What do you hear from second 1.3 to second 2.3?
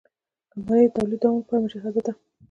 لپاره مجهزه ده.